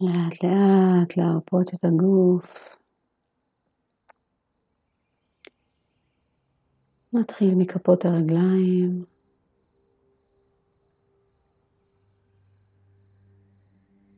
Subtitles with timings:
[0.00, 2.76] לאט לאט להרפות את הגוף.
[7.12, 9.04] נתחיל מכפות הרגליים.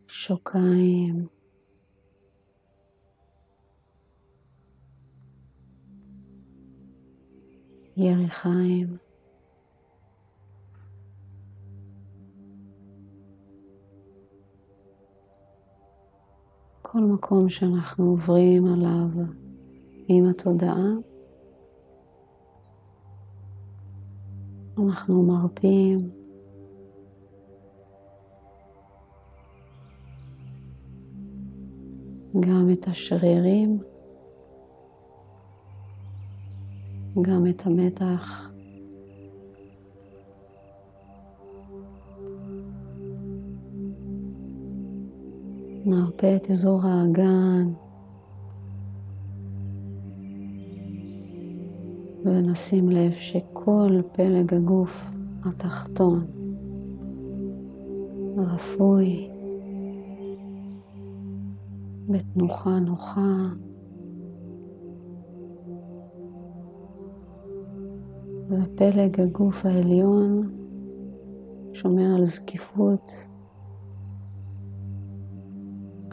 [0.09, 1.27] שוקיים.
[7.97, 9.12] יריחיים.
[16.93, 19.09] כל מקום שאנחנו עוברים עליו
[20.09, 20.93] עם התודעה,
[24.79, 26.11] אנחנו מרפים.
[32.41, 33.79] גם את השרירים,
[37.23, 38.52] גם את המתח.
[45.87, 47.73] נרפה את אזור האגן.
[52.25, 55.05] ונשים לב שכל פלג הגוף
[55.45, 56.27] התחתון
[58.37, 59.29] רפוי.
[62.09, 63.49] בתנוחה נוחה.
[68.49, 70.51] ופלג הגוף העליון
[71.73, 73.13] שומר על זקיפות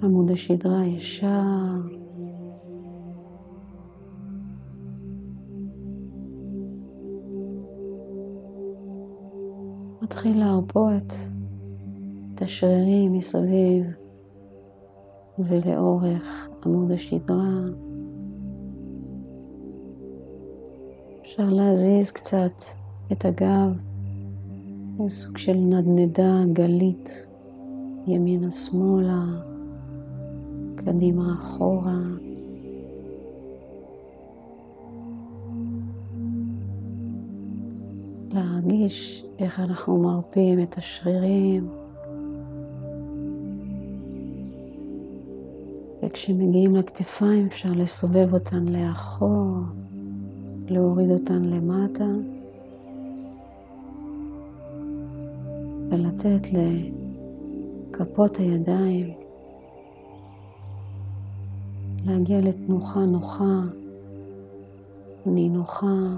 [0.04, 1.30] עמוד השדרה ישר.
[10.02, 11.14] מתחיל להרפות
[12.36, 13.86] את השרירים מסביב
[15.40, 17.60] ולאורך עמוד השדרה.
[21.22, 22.64] אפשר להזיז קצת
[23.12, 23.78] את הגב,
[25.08, 27.28] סוג של נדנדה גלית
[28.08, 29.49] ימינה-שמאלה.
[30.90, 32.02] קדימה אחורה.
[38.32, 41.70] להרגיש איך אנחנו מרפים את השרירים.
[46.04, 49.56] וכשמגיעים לכתפיים אפשר לסובב אותן לאחור,
[50.70, 52.10] להוריד אותן למטה
[55.90, 56.48] ולתת
[57.92, 59.29] לכפות הידיים
[62.10, 63.62] להגיע לתנוחה נוחה,
[65.26, 66.18] נינוחה.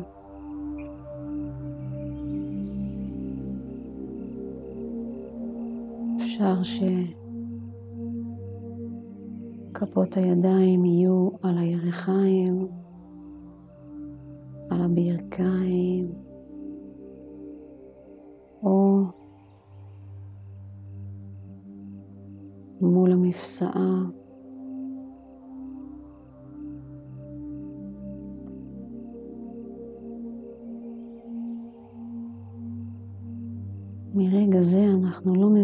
[6.16, 6.56] אפשר
[9.74, 12.68] שכפות הידיים יהיו על הירכיים,
[14.70, 16.12] על הברכיים,
[18.64, 19.02] או
[22.82, 24.21] מול המפסעה.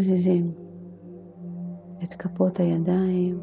[0.08, 0.52] מזיזים
[2.04, 3.40] את כפות הידיים.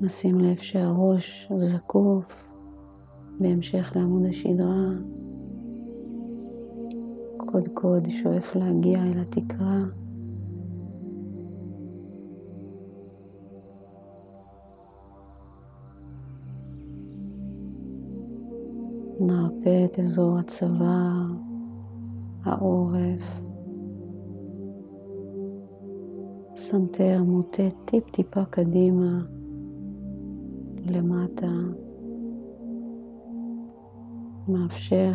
[0.00, 2.44] נשים לב שהראש זקוף
[3.40, 4.90] בהמשך לעמוד השדרה.
[7.36, 9.84] קודקוד שואף להגיע אל התקרה.
[19.92, 21.26] את אזור הצוואר,
[22.44, 23.40] העורף.
[26.56, 29.20] סנטר מוטה טיפ-טיפה קדימה,
[30.86, 31.52] למטה.
[34.48, 35.12] מאפשר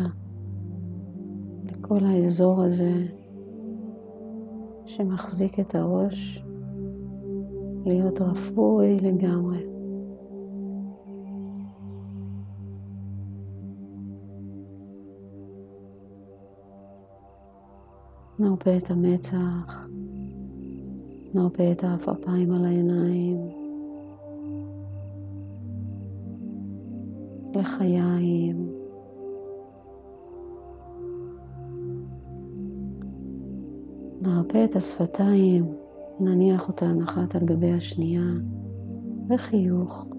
[1.64, 3.06] לכל האזור הזה
[4.86, 6.44] שמחזיק את הראש
[7.86, 9.73] להיות רפוי לגמרי.
[18.38, 19.86] נרפה את המצח,
[21.34, 23.48] נרפה את העפעפיים על העיניים,
[27.54, 28.70] לחיים.
[34.20, 35.74] נרפה את השפתיים,
[36.20, 38.30] נניח אותן אחת על גבי השנייה,
[39.28, 40.13] וחיוך.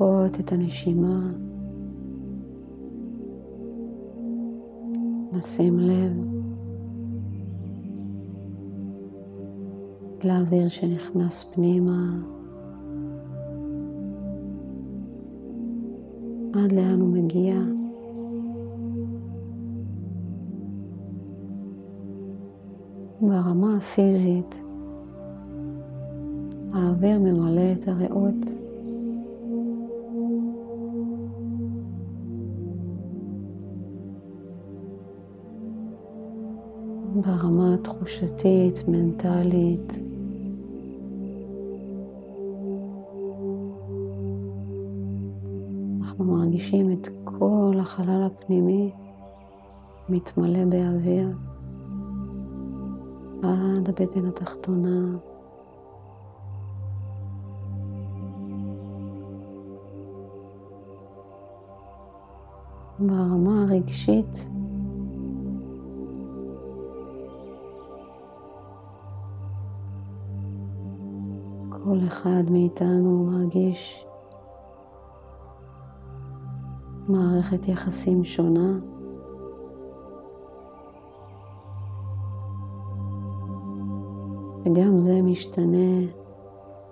[0.00, 1.30] להרפות את הנשימה.
[5.32, 6.12] נשים לב
[10.24, 12.16] לאוויר שנכנס פנימה,
[16.54, 17.54] עד לאן הוא מגיע.
[23.20, 24.62] ברמה הפיזית,
[26.72, 28.63] האוויר ממלא את הריאות.
[37.14, 39.92] ברמה התחושתית, מנטלית,
[46.00, 48.92] אנחנו מרגישים את כל החלל הפנימי
[50.08, 51.28] מתמלא באוויר
[53.42, 55.16] עד הבטן התחתונה.
[62.98, 64.46] ברמה הרגשית
[72.06, 74.06] אחד מאיתנו מרגיש
[77.08, 78.78] מערכת יחסים שונה.
[84.64, 86.06] וגם זה משתנה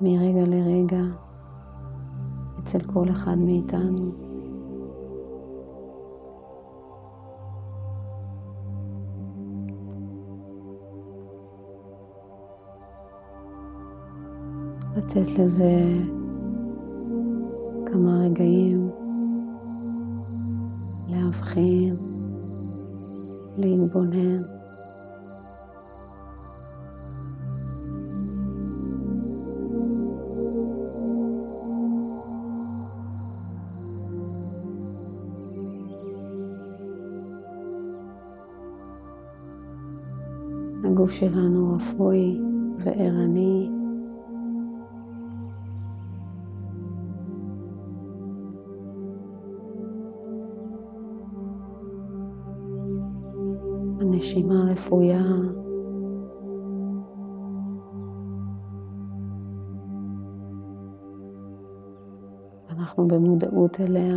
[0.00, 1.02] מרגע לרגע
[2.62, 4.21] אצל כל אחד מאיתנו.
[14.96, 15.84] לתת לזה
[17.86, 18.90] כמה רגעים
[21.08, 21.96] להבחין,
[23.58, 24.42] להתבונן.
[40.84, 42.40] הגוף שלנו רפוי
[42.78, 43.81] וערני.
[54.92, 55.22] רפויה.
[62.70, 64.14] אנחנו במודעות אליה.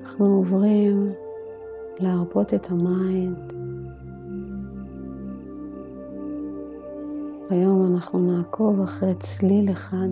[0.00, 1.10] אנחנו עוברים
[1.98, 3.63] להרפות את ה mind.
[8.04, 10.08] אנחנו נעקוב אחרי צליל אחד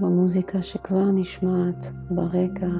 [0.00, 2.70] במוזיקה שכבר נשמעת ברקע.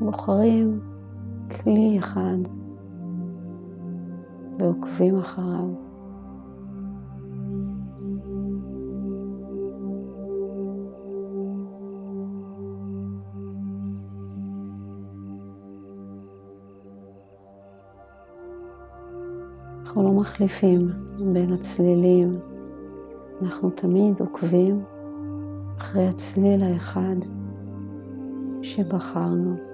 [0.00, 0.80] בוחרים
[1.50, 2.38] כלי אחד
[4.58, 5.91] ועוקבים אחריו.
[20.32, 20.90] מחליפים
[21.32, 22.38] בין הצלילים,
[23.42, 24.84] אנחנו תמיד עוקבים
[25.78, 27.16] אחרי הצליל האחד
[28.62, 29.71] שבחרנו.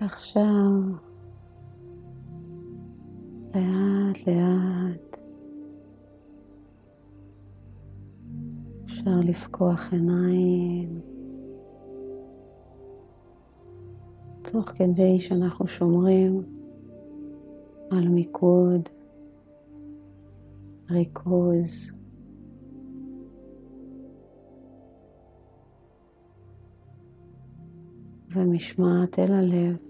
[0.00, 0.70] ועכשיו
[3.54, 5.18] לאט לאט
[8.84, 11.00] אפשר לפקוח עיניים
[14.42, 16.42] תוך כדי שאנחנו שומרים
[17.90, 18.88] על מיקוד,
[20.90, 21.92] ריכוז.
[28.34, 29.89] ומשמעת אל הלב.